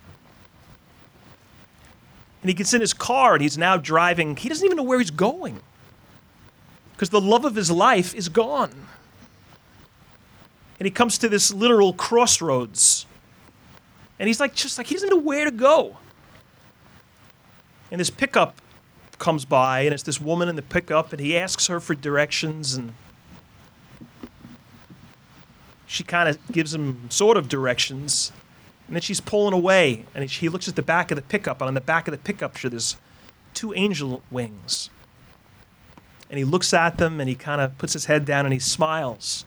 And 2.43 2.51
he 2.51 2.55
gets 2.55 2.75
in 2.75 2.83
his 2.83 2.93
car 2.93 3.33
and 3.33 3.41
he's 3.41 3.57
now 3.57 3.79
driving. 3.79 4.37
He 4.37 4.51
doesn't 4.51 4.65
even 4.65 4.77
know 4.77 4.83
where 4.83 4.99
he's 4.99 5.11
going. 5.11 5.61
Because 6.93 7.09
the 7.09 7.21
love 7.21 7.47
of 7.47 7.55
his 7.55 7.71
life 7.71 8.15
is 8.15 8.29
gone 8.29 8.89
and 10.79 10.87
he 10.87 10.91
comes 10.91 11.19
to 11.19 11.29
this 11.29 11.53
literal 11.53 11.93
crossroads. 11.93 13.07
And 14.19 14.27
he's 14.27 14.41
like, 14.41 14.55
just 14.55 14.79
like, 14.79 14.89
he 14.89 14.95
doesn't 14.95 15.11
know 15.11 15.17
where 15.17 15.45
to 15.45 15.51
go. 15.51 15.97
And 17.91 18.01
this 18.01 18.11
pickup 18.11 18.61
comes 19.19 19.45
by, 19.45 19.81
and 19.81 19.95
it's 19.95 20.03
this 20.03 20.21
woman 20.21 20.49
in 20.49 20.57
the 20.57 20.63
pickup, 20.63 21.13
and 21.13 21.21
he 21.21 21.37
asks 21.37 21.67
her 21.67 21.81
for 21.81 21.95
directions, 21.95 22.75
and 22.75 22.93
she 25.87 26.05
kind 26.05 26.29
of 26.29 26.39
gives 26.53 26.75
him 26.75 27.11
sort 27.11 27.37
of 27.37 27.49
directions. 27.49 28.33
And 28.87 28.95
then 28.95 29.03
she's 29.03 29.21
pulling 29.21 29.55
away, 29.55 30.05
and 30.15 30.29
he 30.29 30.49
looks 30.49 30.69
at 30.69 30.77
the 30.77 30.83
back 30.83 31.11
of 31.11 31.17
the 31.17 31.23
pickup, 31.23 31.61
and 31.61 31.69
on 31.69 31.75
the 31.75 31.81
back 31.81 32.07
of 32.09 32.13
the 32.13 32.19
pickup, 32.19 32.57
sure, 32.57 32.71
there's 32.71 32.97
two 33.55 33.75
angel 33.75 34.23
wings. 34.31 34.91
And 36.31 36.39
he 36.39 36.45
looks 36.45 36.73
at 36.75 36.99
them, 36.99 37.21
and 37.21 37.29
he 37.29 37.35
kind 37.35 37.61
of 37.61 37.77
puts 37.79 37.95
his 37.95 38.05
head 38.05 38.25
down, 38.25 38.45
and 38.47 38.53
he 38.53 38.61
smiles. 38.61 39.45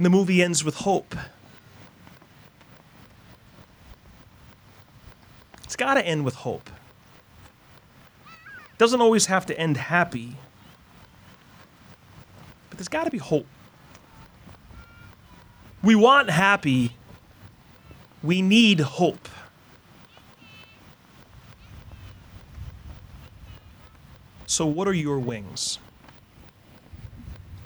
And 0.00 0.06
the 0.06 0.08
movie 0.08 0.42
ends 0.42 0.64
with 0.64 0.76
hope. 0.76 1.14
It's 5.62 5.76
got 5.76 5.92
to 5.92 6.06
end 6.06 6.24
with 6.24 6.36
hope. 6.36 6.70
It 8.56 8.78
doesn't 8.78 9.02
always 9.02 9.26
have 9.26 9.44
to 9.44 9.60
end 9.60 9.76
happy, 9.76 10.38
but 12.70 12.78
there's 12.78 12.88
got 12.88 13.04
to 13.04 13.10
be 13.10 13.18
hope. 13.18 13.46
We 15.82 15.94
want 15.94 16.30
happy, 16.30 16.96
we 18.22 18.40
need 18.40 18.80
hope. 18.80 19.28
So, 24.46 24.64
what 24.64 24.88
are 24.88 24.94
your 24.94 25.18
wings? 25.18 25.78